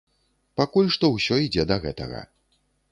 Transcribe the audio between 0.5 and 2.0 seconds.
Пакуль што ўсё ідзе да